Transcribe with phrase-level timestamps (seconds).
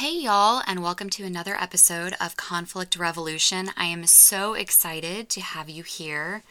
[0.00, 3.70] Hey, y'all, and welcome to another episode of Conflict Revolution.
[3.76, 6.42] I am so excited to have you here.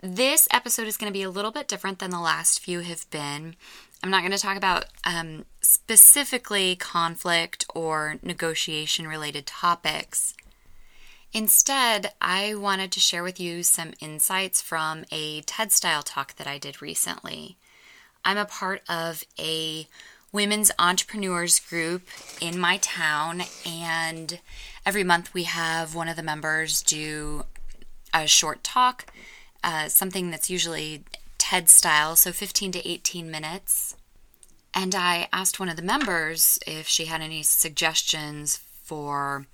[0.00, 3.08] This episode is going to be a little bit different than the last few have
[3.12, 3.54] been.
[4.02, 10.34] I'm not going to talk about um, specifically conflict or negotiation related topics.
[11.32, 16.48] Instead, I wanted to share with you some insights from a TED style talk that
[16.48, 17.58] I did recently.
[18.24, 19.86] I'm a part of a
[20.32, 22.02] women's entrepreneurs group
[22.40, 24.40] in my town, and
[24.86, 27.44] every month we have one of the members do
[28.14, 29.06] a short talk,
[29.62, 31.04] uh, something that's usually
[31.38, 33.94] TED style, so 15 to 18 minutes.
[34.74, 39.46] And I asked one of the members if she had any suggestions for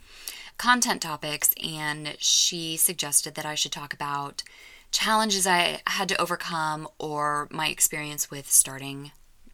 [0.59, 4.45] content topics, and she suggested that I should talk about
[4.91, 9.11] challenges I had to overcome or my experience with starting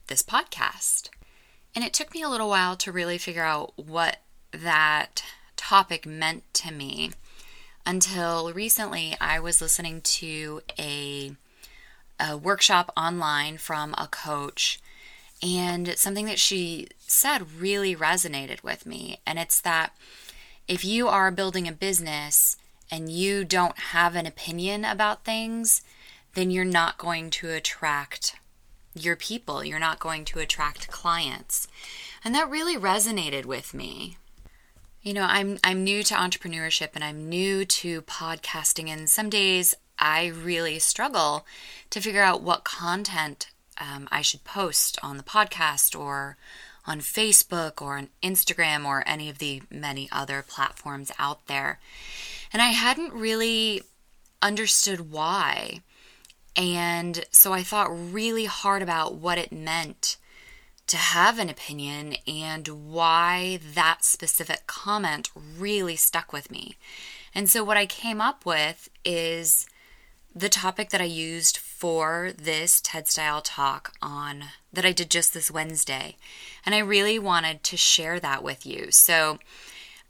[0.07, 1.09] this podcast.
[1.75, 4.19] And it took me a little while to really figure out what
[4.53, 5.25] that
[5.57, 7.11] topic meant to me
[7.87, 11.33] until recently I was listening to a,
[12.19, 14.81] a workshop online from a coach
[15.43, 19.95] and something that she said really resonated with me and it's that
[20.67, 22.57] if you are building a business
[22.91, 25.83] and you don't have an opinion about things
[26.35, 28.37] then you're not going to attract
[28.95, 29.65] your people.
[29.65, 31.69] You're not going to attract clients.
[32.25, 34.17] And that really resonated with me.
[35.03, 39.75] You know, I'm I'm new to entrepreneurship and I'm new to podcasting and some days
[39.99, 41.47] I really struggle
[41.91, 46.37] to figure out what content um, I should post on the podcast or
[46.87, 51.81] on Facebook or on Instagram or any of the many other platforms out there.
[52.53, 53.83] And I hadn't really
[54.43, 55.81] understood why.
[56.57, 60.17] And so I thought really hard about what it meant
[60.87, 66.77] to have an opinion and why that specific comment really stuck with me.
[67.35, 69.67] And so what I came up with is
[70.35, 75.33] the topic that I used for this TED style talk on that I did just
[75.33, 76.17] this Wednesday.
[76.67, 78.91] And I really wanted to share that with you.
[78.91, 79.39] So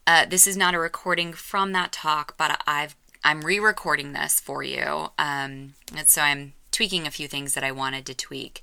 [0.06, 4.62] uh, this is not a recording from that talk, but I've I'm re-recording this for
[4.62, 5.10] you.
[5.18, 8.62] Um, and so I'm tweaking a few things that I wanted to tweak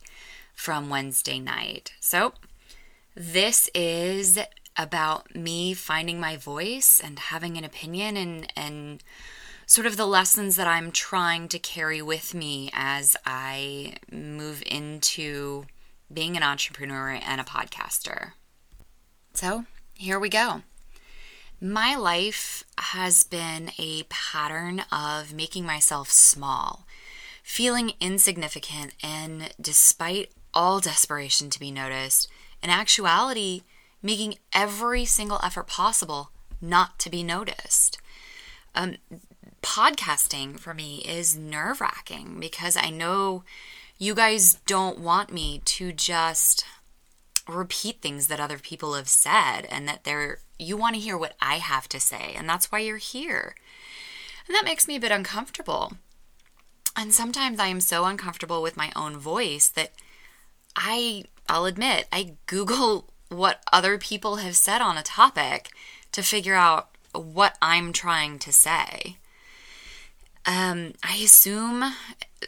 [0.54, 1.94] from Wednesday night.
[2.00, 2.34] So
[3.16, 4.38] this is
[4.78, 9.04] about me finding my voice and having an opinion and and
[9.66, 15.66] sort of the lessons that I'm trying to carry with me as I move into
[16.14, 18.32] being an entrepreneur and a podcaster.
[19.34, 20.64] So, here we go.
[21.64, 26.88] My life has been a pattern of making myself small,
[27.44, 32.28] feeling insignificant, and despite all desperation to be noticed,
[32.64, 33.62] in actuality,
[34.02, 38.00] making every single effort possible not to be noticed.
[38.74, 38.96] Um,
[39.62, 43.44] podcasting for me is nerve wracking because I know
[44.00, 46.66] you guys don't want me to just
[47.53, 51.35] repeat things that other people have said and that they're you want to hear what
[51.41, 53.56] I have to say and that's why you're here.
[54.47, 55.94] And that makes me a bit uncomfortable.
[56.95, 59.94] And sometimes I am so uncomfortable with my own voice that
[60.75, 65.69] I I'll admit I google what other people have said on a topic
[66.12, 69.18] to figure out what I'm trying to say.
[70.45, 71.94] Um, I assume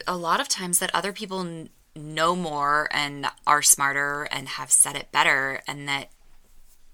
[0.06, 4.96] a lot of times that other people know more and are smarter and have said
[4.96, 6.10] it better, and that,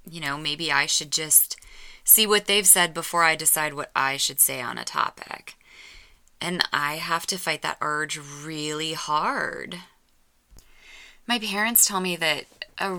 [0.08, 1.56] you know, maybe I should just
[2.04, 5.54] see what they've said before I decide what I should say on a topic.
[6.40, 9.78] And I have to fight that urge really hard.
[11.26, 12.46] My parents tell me that
[12.78, 12.98] uh,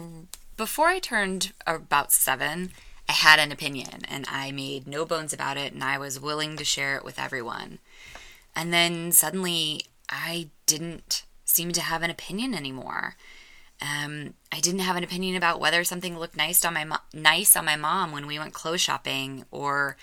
[0.57, 2.71] before I turned about seven,
[3.09, 6.55] I had an opinion and I made no bones about it and I was willing
[6.55, 7.79] to share it with everyone.
[8.55, 11.23] And then suddenly I didn't
[11.53, 13.15] seem to have an opinion anymore.
[13.81, 17.55] Um, I didn't have an opinion about whether something looked nice on my mo- nice
[17.55, 19.97] on my mom when we went clothes shopping, or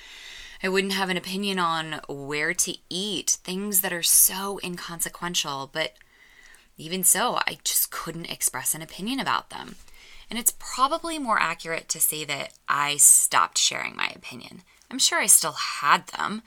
[0.62, 3.38] I wouldn't have an opinion on where to eat.
[3.44, 5.94] Things that are so inconsequential, but
[6.76, 9.76] even so, I just couldn't express an opinion about them.
[10.28, 14.62] And it's probably more accurate to say that I stopped sharing my opinion.
[14.90, 16.42] I'm sure I still had them,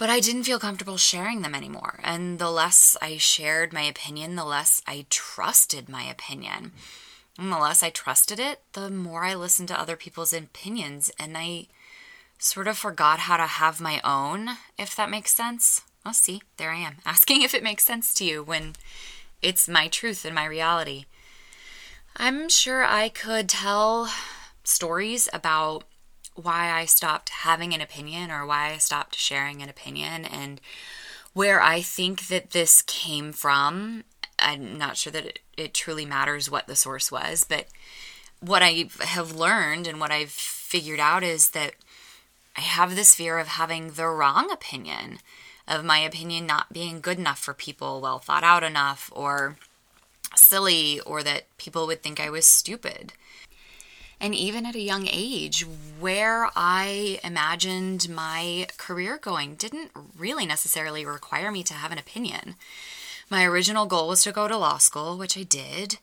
[0.00, 2.00] but I didn't feel comfortable sharing them anymore.
[2.02, 6.72] And the less I shared my opinion, the less I trusted my opinion.
[7.38, 11.10] And the less I trusted it, the more I listened to other people's opinions.
[11.20, 11.66] And I
[12.38, 15.82] sort of forgot how to have my own, if that makes sense.
[16.02, 18.76] I'll see, there I am, asking if it makes sense to you when
[19.42, 21.04] it's my truth and my reality.
[22.16, 24.10] I'm sure I could tell
[24.64, 25.84] stories about
[26.42, 30.60] why I stopped having an opinion or why I stopped sharing an opinion and
[31.32, 34.04] where I think that this came from.
[34.38, 37.66] I'm not sure that it, it truly matters what the source was, but
[38.40, 41.74] what I have learned and what I've figured out is that
[42.56, 45.18] I have this fear of having the wrong opinion,
[45.68, 49.56] of my opinion not being good enough for people, well thought out enough, or
[50.34, 53.12] silly, or that people would think I was stupid.
[54.20, 55.64] And even at a young age,
[55.98, 62.56] where I imagined my career going didn't really necessarily require me to have an opinion.
[63.30, 65.96] My original goal was to go to law school, which I did,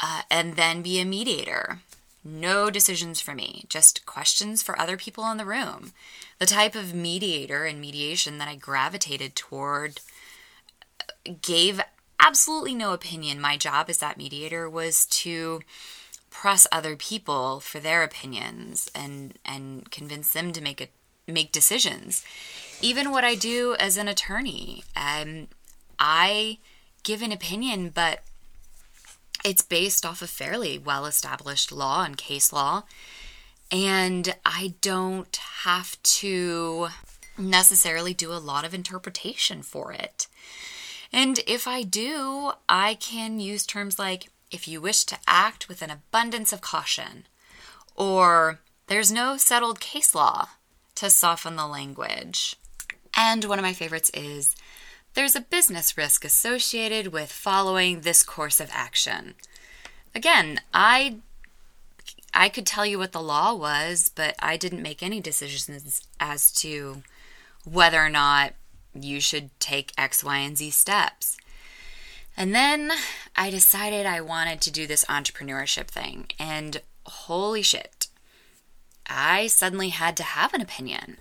[0.00, 1.80] uh, and then be a mediator.
[2.24, 5.92] No decisions for me, just questions for other people in the room.
[6.40, 10.00] The type of mediator and mediation that I gravitated toward
[10.98, 11.80] uh, gave
[12.18, 13.40] absolutely no opinion.
[13.40, 15.60] My job as that mediator was to
[16.40, 20.88] press other people for their opinions and and convince them to make a
[21.26, 22.22] make decisions.
[22.82, 25.48] Even what I do as an attorney, um,
[25.98, 26.58] I
[27.04, 28.20] give an opinion, but
[29.44, 32.82] it's based off of fairly well established law and case law.
[33.72, 35.34] And I don't
[35.64, 36.88] have to
[37.38, 40.26] necessarily do a lot of interpretation for it.
[41.12, 45.82] And if I do, I can use terms like if you wish to act with
[45.82, 47.26] an abundance of caution,
[47.94, 50.48] or there's no settled case law
[50.94, 52.56] to soften the language.
[53.14, 54.56] And one of my favorites is
[55.12, 59.34] there's a business risk associated with following this course of action.
[60.14, 61.18] Again, I
[62.32, 66.50] I could tell you what the law was, but I didn't make any decisions as
[66.54, 67.02] to
[67.64, 68.54] whether or not
[68.94, 71.36] you should take X, Y, and Z steps.
[72.36, 72.92] And then
[73.34, 78.08] I decided I wanted to do this entrepreneurship thing, and holy shit,
[79.08, 81.18] I suddenly had to have an opinion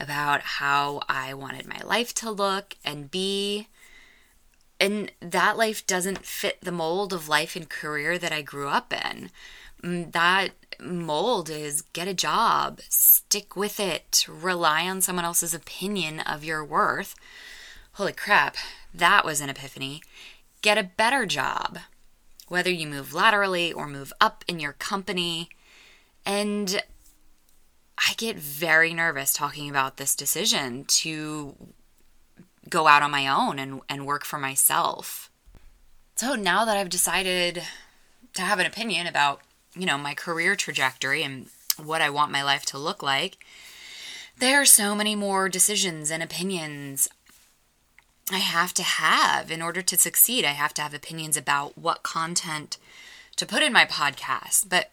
[0.00, 3.68] about how I wanted my life to look and be.
[4.80, 8.92] And that life doesn't fit the mold of life and career that I grew up
[8.92, 9.30] in.
[9.82, 10.50] Mm, that
[10.80, 16.64] mold is get a job, stick with it, rely on someone else's opinion of your
[16.64, 17.14] worth.
[17.92, 18.56] Holy crap,
[18.92, 20.02] that was an epiphany.
[20.64, 21.78] Get a better job,
[22.48, 25.50] whether you move laterally or move up in your company.
[26.24, 26.82] And
[27.98, 31.54] I get very nervous talking about this decision to
[32.70, 35.30] go out on my own and, and work for myself.
[36.16, 37.62] So now that I've decided
[38.32, 39.42] to have an opinion about,
[39.76, 43.36] you know, my career trajectory and what I want my life to look like,
[44.38, 47.06] there are so many more decisions and opinions
[48.30, 50.44] I have to have in order to succeed.
[50.44, 52.78] I have to have opinions about what content
[53.36, 54.68] to put in my podcast.
[54.68, 54.90] But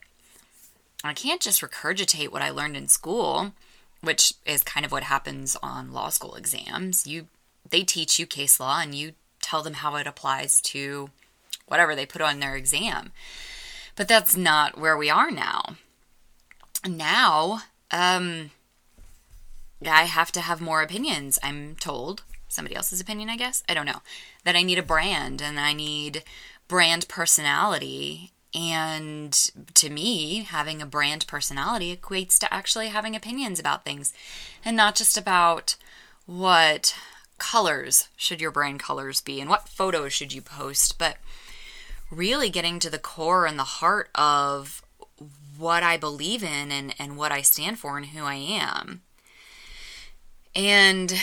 [1.04, 3.54] I can't just regurgitate what I learned in school,
[4.02, 7.08] which is kind of what happens on law school exams.
[7.08, 7.28] You
[7.70, 11.10] they teach you case law and you tell them how it applies to
[11.68, 13.12] whatever they put on their exam.
[13.96, 15.78] But that's not where we are now.
[16.86, 17.62] Now,
[17.92, 18.52] um
[19.84, 22.24] I have to have more opinions, I'm told.
[22.52, 23.64] Somebody else's opinion, I guess.
[23.70, 24.02] I don't know.
[24.44, 26.24] That I need a brand and I need
[26.68, 29.32] brand personality and
[29.76, 34.14] to me, having a brand personality equates to actually having opinions about things
[34.66, 35.76] and not just about
[36.26, 36.96] what
[37.38, 41.18] colors should your brand colors be and what photos should you post, but
[42.10, 44.84] really getting to the core and the heart of
[45.58, 49.02] what I believe in and, and what I stand for and who I am.
[50.54, 51.14] And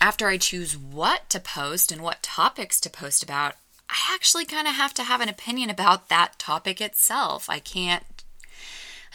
[0.00, 3.54] after I choose what to post and what topics to post about,
[3.88, 7.48] I actually kind of have to have an opinion about that topic itself.
[7.48, 8.04] I can't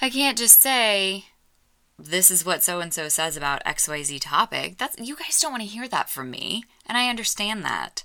[0.02, 1.26] I can't just say
[1.98, 4.78] this is what so and so says about XYZ topic.
[4.78, 8.04] That's you guys don't want to hear that from me, and I understand that.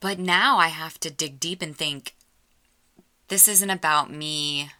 [0.00, 2.14] But now I have to dig deep and think
[3.28, 4.70] this isn't about me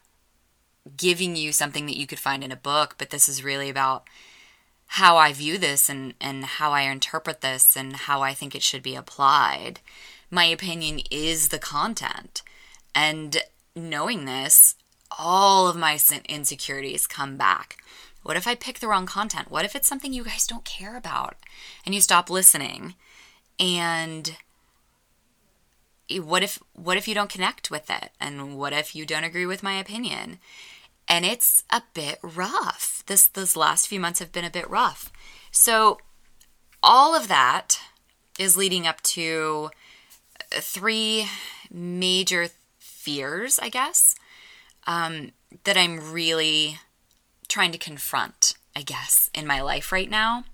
[0.97, 4.05] giving you something that you could find in a book, but this is really about
[4.87, 8.63] how I view this and, and how I interpret this and how I think it
[8.63, 9.81] should be applied
[10.35, 12.43] my opinion is the content.
[12.95, 13.39] And
[13.75, 14.75] knowing this,
[15.17, 15.99] all of my
[16.29, 17.79] insecurities come back.
[18.23, 19.51] What if I pick the wrong content?
[19.51, 21.37] What if it's something you guys don't care about
[21.87, 22.95] and you stop listening?
[23.61, 24.37] And
[26.11, 28.11] what if what if you don't connect with it?
[28.21, 30.39] And what if you don't agree with my opinion?
[31.09, 33.03] And it's a bit rough.
[33.07, 35.13] This this last few months have been a bit rough.
[35.51, 35.99] So
[36.83, 37.79] all of that
[38.39, 39.71] is leading up to
[40.51, 41.27] three
[41.71, 44.15] major fears, I guess.
[44.87, 45.33] um,
[45.65, 46.79] that I'm really
[47.49, 50.45] trying to confront, I guess, in my life right now.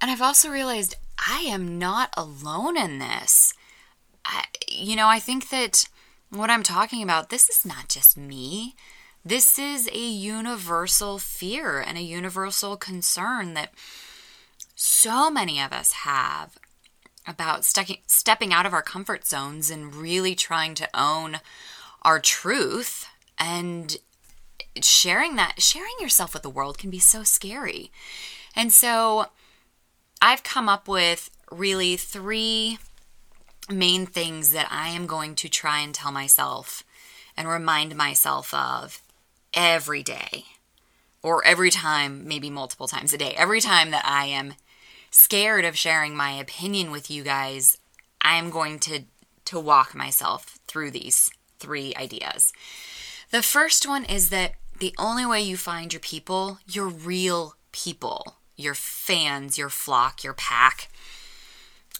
[0.00, 0.96] And I've also realized
[1.28, 3.54] I am not alone in this.
[4.24, 5.84] I, you know, I think that
[6.30, 8.74] what I'm talking about, this is not just me.
[9.26, 13.72] This is a universal fear and a universal concern that
[14.74, 16.58] so many of us have
[17.26, 21.40] about stepping out of our comfort zones and really trying to own
[22.02, 23.96] our truth and
[24.82, 27.90] sharing that sharing yourself with the world can be so scary.
[28.54, 29.28] And so
[30.20, 32.78] I've come up with really three
[33.70, 36.84] main things that I am going to try and tell myself
[37.38, 39.00] and remind myself of
[39.54, 40.44] every day
[41.22, 44.54] or every time, maybe multiple times a day, every time that I am
[45.10, 47.78] scared of sharing my opinion with you guys,
[48.20, 49.04] I am going to
[49.46, 52.52] to walk myself through these three ideas.
[53.30, 58.36] The first one is that the only way you find your people, your real people,
[58.56, 60.88] your fans, your flock, your pack.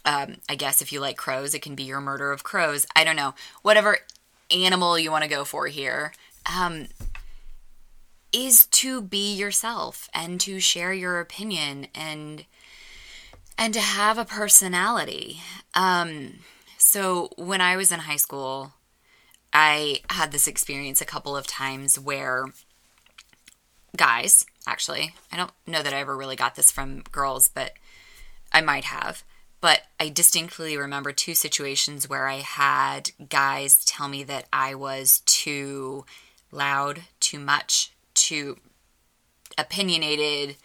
[0.03, 2.85] Um, I guess if you like crows, it can be your murder of crows.
[2.95, 3.33] I don't know.
[3.61, 3.99] Whatever
[4.51, 6.13] animal you want to go for here.
[6.51, 6.87] Um,
[8.35, 12.45] is to be yourself and to share your opinion and
[13.57, 15.39] and to have a personality.
[15.73, 16.39] Um,
[16.77, 18.73] so when I was in high school,
[19.53, 22.47] I had this experience a couple of times where
[23.95, 27.71] guys, actually, I don't know that I ever really got this from girls, but
[28.51, 29.23] I might have.
[29.61, 35.21] But I distinctly remember two situations where I had guys tell me that I was
[35.25, 36.03] too
[36.51, 38.57] loud, too much, too
[39.57, 40.57] opinionated,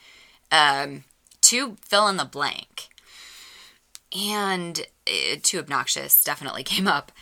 [0.50, 1.04] um,
[1.40, 2.88] too fill in the blank.
[4.16, 7.12] And uh, too obnoxious definitely came up.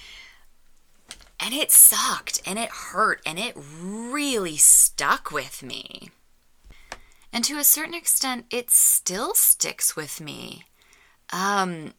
[1.41, 6.11] And it sucked and it hurt and it really stuck with me.
[7.33, 10.65] And to a certain extent, it still sticks with me.
[11.33, 11.93] Um,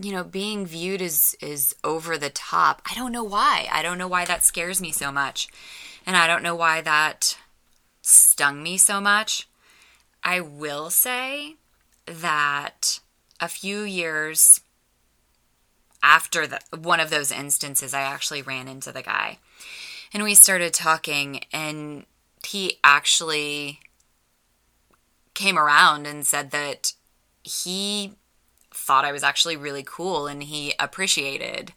[0.00, 2.80] you know, being viewed as is over the top.
[2.90, 3.68] I don't know why.
[3.70, 5.48] I don't know why that scares me so much.
[6.06, 7.36] And I don't know why that
[8.02, 9.48] stung me so much.
[10.22, 11.56] I will say
[12.06, 13.00] that
[13.40, 14.60] a few years
[16.02, 19.38] after the, one of those instances, I actually ran into the guy
[20.12, 22.04] and we started talking, and
[22.44, 23.80] he actually
[25.34, 26.92] came around and said that
[27.42, 28.12] he
[28.72, 31.72] thought I was actually really cool and he appreciated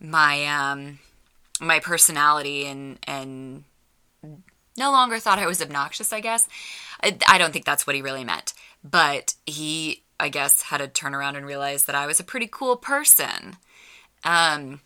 [0.00, 0.98] my um
[1.64, 3.64] my personality and and
[4.76, 6.48] no longer thought I was obnoxious, I guess.
[7.02, 10.88] I, I don't think that's what he really meant, but he I guess, had to
[10.88, 13.56] turn around and realize that I was a pretty cool person.
[14.22, 14.80] Um,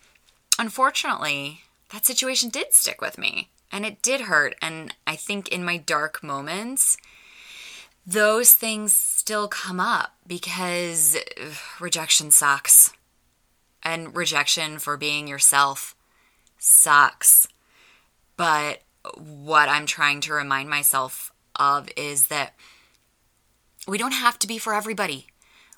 [0.59, 1.61] unfortunately,
[1.93, 4.57] that situation did stick with me and it did hurt.
[4.63, 6.97] And I think in my dark moments,
[8.07, 12.93] those things still come up because ugh, rejection sucks.
[13.83, 15.95] And rejection for being yourself
[16.59, 17.47] sucks.
[18.37, 18.83] But
[19.17, 22.55] what I'm trying to remind myself of is that
[23.87, 25.27] we don't have to be for everybody.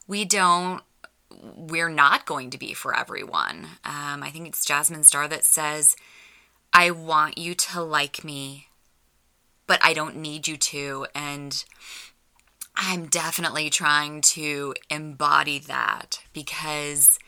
[0.07, 0.83] We don't,
[1.31, 3.67] we're not going to be for everyone.
[3.85, 5.97] Um, I think it's Jasmine Star that says,
[6.73, 8.69] I want you to like me,
[9.67, 11.07] but I don't need you to.
[11.15, 11.65] And
[12.77, 17.19] I'm definitely trying to embody that because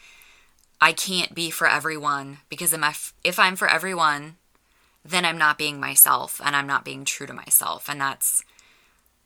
[0.82, 2.38] I can't be for everyone.
[2.48, 2.74] Because
[3.22, 4.34] if I'm for everyone,
[5.04, 7.88] then I'm not being myself and I'm not being true to myself.
[7.88, 8.42] And that's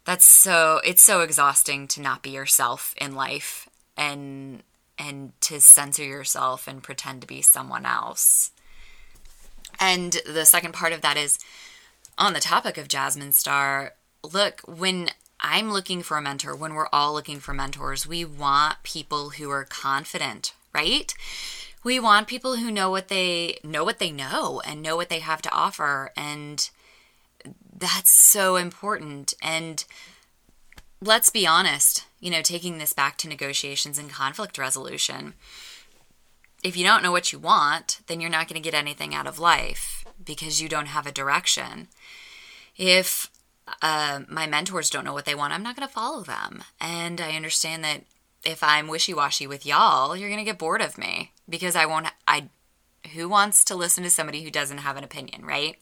[0.05, 4.63] that's so it's so exhausting to not be yourself in life and
[4.99, 8.51] and to censor yourself and pretend to be someone else.
[9.81, 11.39] And the second part of that is
[12.19, 15.11] on the topic of Jasmine Star, look, when
[15.41, 19.51] I'm looking for a mentor, when we're all looking for mentors, we want people who
[19.51, 21.13] are confident, right?
[21.83, 25.21] We want people who know what they know what they know and know what they
[25.21, 26.69] have to offer and
[27.79, 29.35] that's so important.
[29.43, 29.85] And
[31.01, 35.35] let's be honest, you know, taking this back to negotiations and conflict resolution.
[36.65, 39.27] If you don't know what you want, then you're not going to get anything out
[39.27, 41.89] of life because you don't have a direction.
[42.77, 43.31] If
[43.83, 46.65] uh, my mentors don't know what they want, I'm not going to follow them.
[46.81, 48.03] And I understand that
[48.47, 51.87] if I'm wishy washy with y'all, you're going to get bored of me because I
[51.87, 52.07] won't.
[52.27, 52.49] I
[53.15, 55.77] who wants to listen to somebody who doesn't have an opinion, right?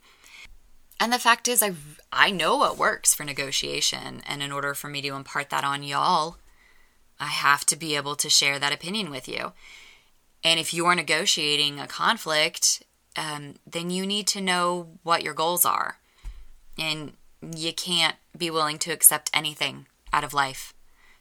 [1.01, 1.73] And the fact is, I,
[2.13, 4.23] I know what works for negotiation.
[4.27, 6.37] And in order for me to impart that on y'all,
[7.19, 9.53] I have to be able to share that opinion with you.
[10.43, 12.83] And if you're negotiating a conflict
[13.17, 15.99] um, then you need to know what your goals are.
[16.79, 17.13] And
[17.55, 20.75] you can't be willing to accept anything out of life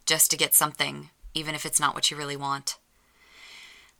[0.06, 2.78] just to get something, even if it's not what you really want.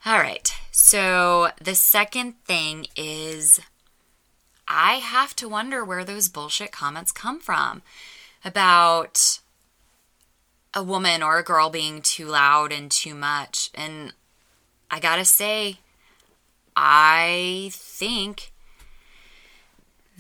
[0.06, 3.62] All right, so the second thing is
[4.68, 7.82] I have to wonder where those bullshit comments come from
[8.44, 9.40] about
[10.74, 13.70] a woman or a girl being too loud and too much.
[13.74, 14.14] And
[14.92, 15.78] I gotta say,
[16.76, 18.52] I think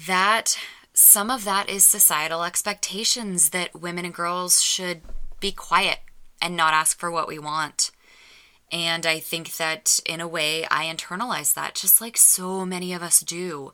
[0.08, 0.58] that
[0.94, 5.02] some of that is societal expectations that women and girls should
[5.40, 6.00] be quiet
[6.44, 7.90] and not ask for what we want.
[8.72, 13.02] And I think that in a way, I internalize that just like so many of
[13.02, 13.72] us do,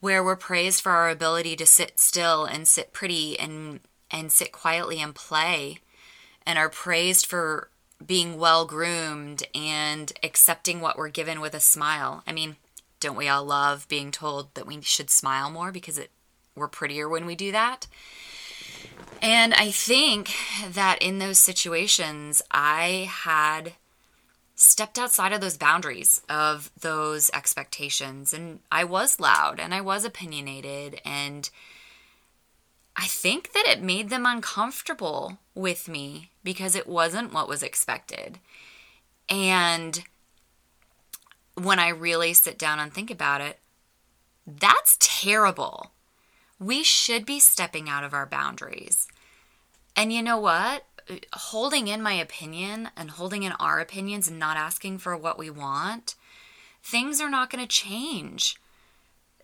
[0.00, 4.50] where we're praised for our ability to sit still and sit pretty and, and sit
[4.50, 5.78] quietly and play,
[6.46, 7.68] and are praised for
[8.04, 12.22] being well groomed and accepting what we're given with a smile.
[12.26, 12.56] I mean,
[13.00, 16.10] don't we all love being told that we should smile more because it
[16.56, 17.86] we're prettier when we do that?
[19.24, 20.32] And I think
[20.68, 23.72] that in those situations, I had
[24.54, 28.34] stepped outside of those boundaries of those expectations.
[28.34, 31.00] And I was loud and I was opinionated.
[31.06, 31.48] And
[32.96, 38.38] I think that it made them uncomfortable with me because it wasn't what was expected.
[39.30, 40.04] And
[41.54, 43.58] when I really sit down and think about it,
[44.46, 45.92] that's terrible.
[46.60, 49.08] We should be stepping out of our boundaries.
[49.96, 50.84] And you know what?
[51.32, 55.50] Holding in my opinion and holding in our opinions and not asking for what we
[55.50, 56.14] want,
[56.82, 58.56] things are not going to change.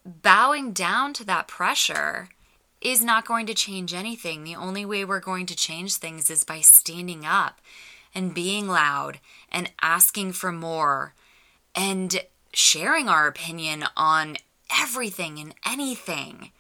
[0.05, 2.31] Bowing down to that pressure
[2.81, 4.43] is not going to change anything.
[4.43, 7.61] The only way we're going to change things is by standing up
[8.15, 9.21] and being loud
[9.53, 11.15] and asking for more
[11.75, 14.37] and sharing our opinion on
[14.81, 16.51] everything and anything.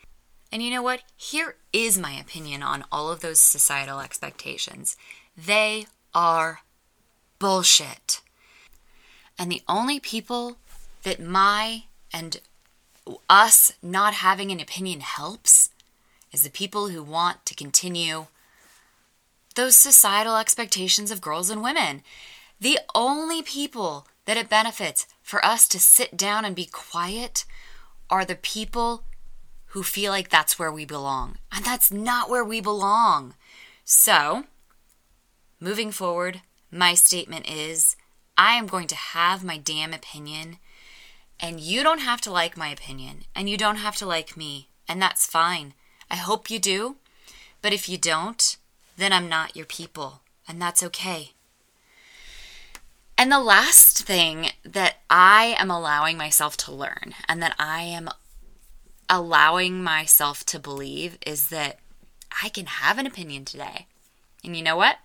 [0.53, 1.03] And you know what?
[1.17, 4.97] Here is my opinion on all of those societal expectations.
[5.37, 6.61] They are
[7.39, 8.21] bullshit.
[9.39, 10.57] And the only people
[11.05, 12.41] that my and
[13.29, 15.71] us not having an opinion helps
[16.33, 18.27] is the people who want to continue
[19.55, 22.03] those societal expectations of girls and women.
[22.61, 27.45] The only people that it benefits for us to sit down and be quiet
[28.09, 29.05] are the people
[29.71, 31.39] who feel like that's where we belong.
[31.53, 33.35] And that's not where we belong.
[33.85, 34.45] So,
[35.59, 37.97] moving forward, my statement is
[38.37, 40.59] I am going to have my damn opinion,
[41.39, 44.69] and you don't have to like my opinion, and you don't have to like me,
[44.89, 45.75] and that's fine.
[46.11, 46.97] I hope you do.
[47.63, 48.57] But if you don't,
[48.97, 50.23] then I'm not your people.
[50.49, 51.33] And that's okay.
[53.17, 58.09] And the last thing that I am allowing myself to learn and that I am
[59.11, 61.81] allowing myself to believe is that
[62.43, 63.87] I can have an opinion today.
[64.45, 64.99] And you know what?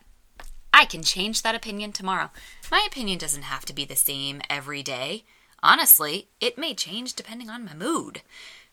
[0.72, 2.30] I can change that opinion tomorrow.
[2.72, 5.24] My opinion doesn't have to be the same every day.
[5.64, 8.22] Honestly, it may change depending on my mood.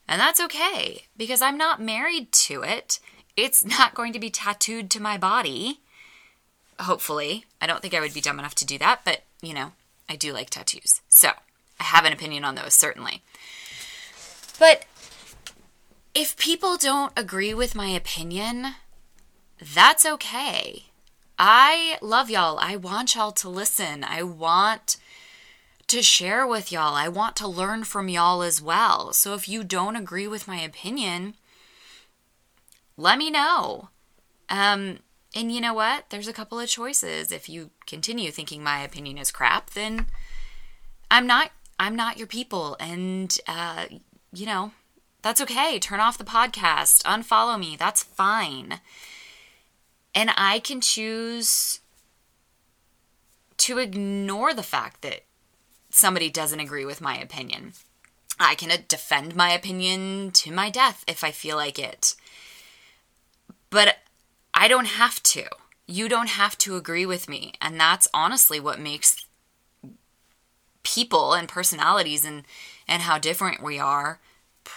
[0.06, 3.00] And that's okay because I'm not married to it.
[3.34, 5.80] It's not going to be tattooed to my body.
[6.78, 7.46] Hopefully.
[7.60, 9.72] I don't think I would be dumb enough to do that, but you know,
[10.08, 11.00] I do like tattoos.
[11.08, 11.30] So
[11.80, 13.22] I have an opinion on those, certainly.
[14.58, 14.84] But
[16.14, 18.74] if people don't agree with my opinion,
[19.74, 20.84] that's okay.
[21.38, 22.58] I love y'all.
[22.58, 24.04] I want y'all to listen.
[24.04, 24.96] I want
[25.88, 26.94] to share with y'all.
[26.94, 29.12] I want to learn from y'all as well.
[29.12, 31.34] So if you don't agree with my opinion,
[32.96, 33.88] let me know.
[34.48, 34.98] Um,
[35.34, 36.10] and you know what?
[36.10, 37.32] There's a couple of choices.
[37.32, 40.06] If you continue thinking my opinion is crap, then
[41.10, 43.86] I'm not I'm not your people and uh,
[44.32, 44.72] you know,
[45.22, 45.78] that's okay.
[45.78, 47.76] Turn off the podcast, unfollow me.
[47.76, 48.80] That's fine.
[50.14, 51.80] And I can choose
[53.58, 55.22] to ignore the fact that
[55.90, 57.72] somebody doesn't agree with my opinion.
[58.40, 62.16] I can uh, defend my opinion to my death if I feel like it.
[63.70, 63.98] But
[64.52, 65.44] I don't have to.
[65.86, 67.52] You don't have to agree with me.
[67.60, 69.24] And that's honestly what makes
[70.82, 72.42] people and personalities and,
[72.88, 74.18] and how different we are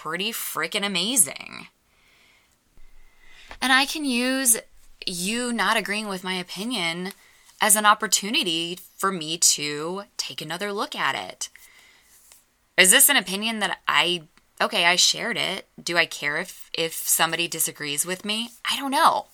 [0.06, 1.66] pretty freaking amazing.
[3.60, 4.56] And I can use
[5.04, 7.14] you not agreeing with my opinion
[7.60, 11.50] as an opportunity for me to take another look at it.
[12.78, 14.28] Is this an opinion that I
[14.62, 15.66] okay, I shared it.
[15.84, 18.52] Do I care if if somebody disagrees with me?
[18.72, 19.26] I don't know.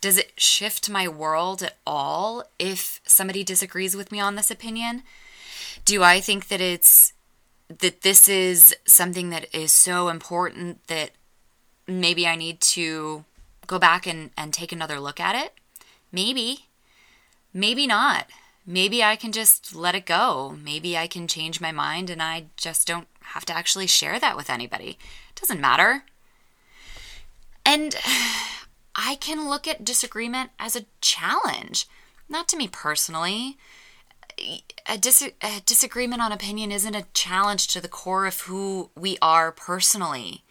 [0.00, 5.02] Does it shift my world at all if somebody disagrees with me on this opinion?
[5.84, 7.12] Do I think that it's
[7.78, 11.10] that this is something that is so important that
[11.86, 13.24] maybe I need to
[13.66, 15.54] go back and, and take another look at it?
[16.10, 16.66] Maybe.
[17.54, 18.26] Maybe not.
[18.66, 20.56] Maybe I can just let it go.
[20.62, 24.36] Maybe I can change my mind and I just don't have to actually share that
[24.36, 24.98] with anybody.
[25.30, 26.04] It doesn't matter.
[27.64, 27.94] And
[28.96, 31.86] I can look at disagreement as a challenge,
[32.28, 33.56] not to me personally.
[34.86, 39.18] A, dis- a, disagreement on opinion isn't a challenge to the core of who we
[39.20, 40.44] are personally.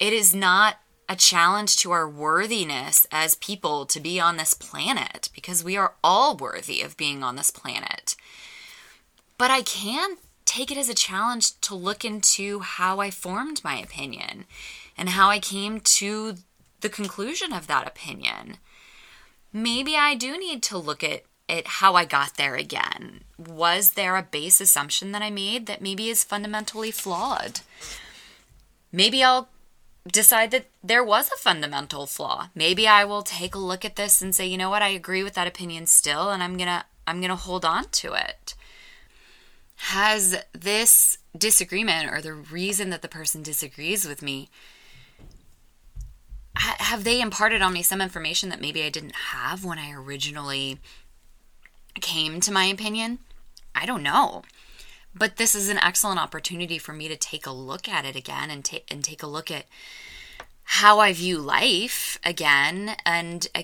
[0.00, 0.76] It is not
[1.08, 5.94] a challenge to our worthiness as people to be on this planet because we are
[6.04, 8.14] all worthy of being on this planet.
[9.38, 13.78] But I can take it as a challenge to look into how I formed my
[13.78, 14.44] opinion
[14.96, 16.34] and how I came to
[16.80, 18.56] the conclusion of that opinion.
[19.52, 23.22] Maybe I do need to look at, at how I got there again.
[23.38, 27.60] Was there a base assumption that I made that maybe is fundamentally flawed?
[28.92, 29.48] Maybe I'll
[30.10, 32.48] decide that there was a fundamental flaw.
[32.54, 35.22] Maybe I will take a look at this and say, you know what, I agree
[35.22, 38.54] with that opinion still and I'm going to I'm going to hold on to it.
[39.76, 44.50] Has this disagreement or the reason that the person disagrees with me
[46.58, 50.78] have they imparted on me some information that maybe I didn't have when I originally
[51.98, 53.18] came to my opinion?
[53.74, 54.42] I don't know.
[55.14, 58.50] But this is an excellent opportunity for me to take a look at it again
[58.50, 59.66] and take and take a look at
[60.62, 63.62] how I view life again and uh,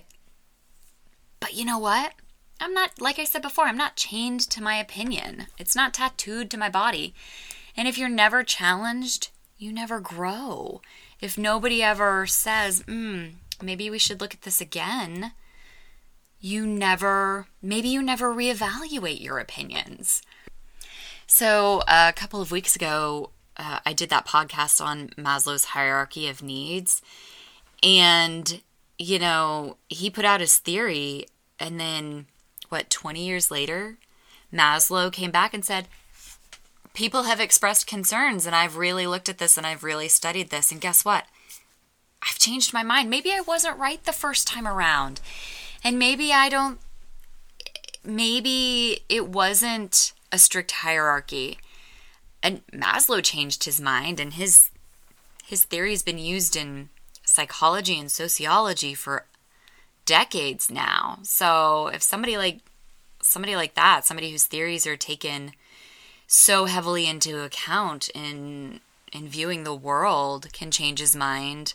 [1.38, 2.14] but you know what?
[2.61, 5.47] I'm not like I said before, I'm not chained to my opinion.
[5.59, 7.14] It's not tattooed to my body.
[7.77, 10.81] And if you're never challenged, you never grow.
[11.20, 13.27] If nobody ever says, "Hmm,
[13.61, 15.33] maybe we should look at this again,"
[16.44, 20.20] you never maybe you never reevaluate your opinions.
[21.26, 26.42] So, a couple of weeks ago, uh, I did that podcast on Maslow's hierarchy of
[26.42, 27.00] needs.
[27.83, 28.61] And,
[28.98, 31.26] you know, he put out his theory.
[31.59, 32.26] And then,
[32.68, 33.96] what, 20 years later,
[34.52, 35.88] Maslow came back and said,
[36.92, 40.70] People have expressed concerns, and I've really looked at this and I've really studied this.
[40.70, 41.24] And guess what?
[42.22, 43.09] I've changed my mind.
[43.09, 45.22] Maybe I wasn't right the first time around.
[45.85, 46.81] And maybe I don't,
[48.03, 51.59] maybe it wasn't a strict hierarchy.
[52.42, 54.70] And Maslow changed his mind and his
[55.47, 56.88] his theory's been used in
[57.23, 59.27] psychology and sociology for
[60.07, 61.18] decades now.
[61.23, 62.61] So if somebody like
[63.20, 65.53] somebody like that, somebody whose theories are taken
[66.27, 68.81] so heavily into account in
[69.12, 71.75] in viewing the world can change his mind,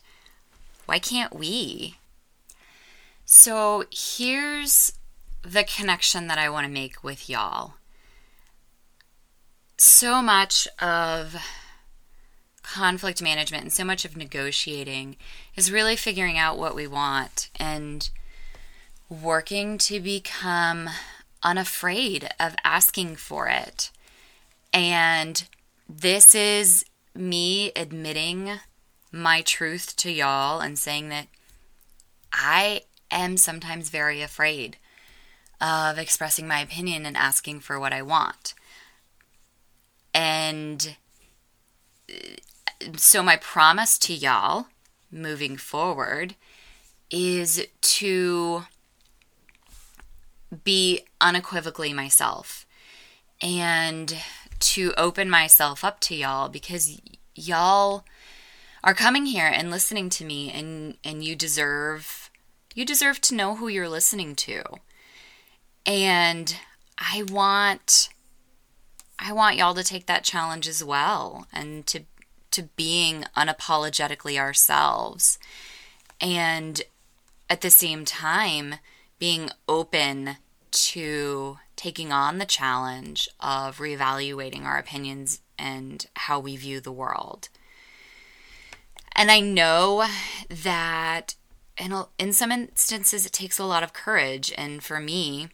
[0.86, 1.96] why can't we?
[3.32, 4.92] So here's
[5.44, 7.76] the connection that I want to make with y'all
[9.78, 11.36] so much of
[12.64, 15.16] conflict management and so much of negotiating
[15.56, 18.10] is really figuring out what we want and
[19.10, 20.90] working to become
[21.44, 23.92] unafraid of asking for it.
[24.74, 25.48] And
[25.88, 28.54] this is me admitting
[29.12, 31.28] my truth to y'all and saying that
[32.34, 34.78] I am sometimes very afraid
[35.62, 38.54] of expressing my opinion and asking for what I want.
[40.14, 40.96] And
[42.10, 44.68] uh, so, my promise to y'all
[45.12, 46.36] moving forward
[47.12, 48.64] is to
[50.64, 52.66] be unequivocally myself
[53.42, 54.18] and
[54.60, 57.00] to open myself up to y'all because
[57.36, 58.04] y'all
[58.84, 62.19] are coming here and listening to me and and you deserve
[62.76, 64.64] you deserve to know who you're listening to
[65.86, 66.58] and
[66.98, 68.10] i want
[69.22, 72.06] I want y'all to take that challenge as well and to
[72.52, 75.38] to being unapologetically ourselves.
[76.20, 76.82] And
[77.50, 78.76] at the same time,
[79.20, 80.38] being open
[80.72, 87.50] to taking on the challenge of reevaluating our opinions and how we view the world.
[89.16, 90.06] And I know
[90.50, 91.36] that
[91.80, 94.52] in, in some instances it takes a lot of courage.
[94.58, 95.50] And for me,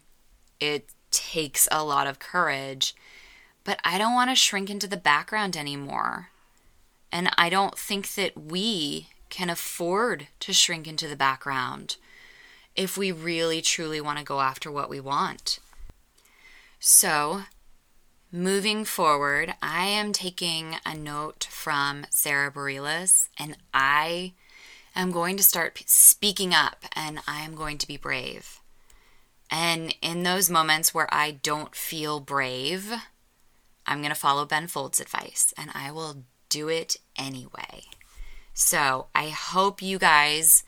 [0.60, 2.94] it takes a lot of courage
[3.66, 6.28] but I don't want to shrink into the background anymore.
[7.10, 11.96] And I don't think that we can afford to shrink into the background
[12.76, 15.58] if we really truly want to go after what we want.
[16.78, 17.42] So,
[18.30, 24.34] moving forward, I am taking a note from Sara Bareilles and I
[25.00, 28.60] am going to start speaking up and I am going to be brave.
[29.50, 32.92] And in those moments where I don't feel brave,
[33.86, 37.82] I'm going to follow Ben Folds' advice and I will do it anyway.
[38.54, 40.64] So I hope you guys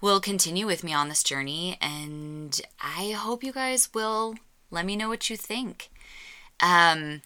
[0.00, 4.34] will continue with me on this journey and I hope you guys will
[4.70, 5.90] let me know what you think.
[6.60, 7.22] Um,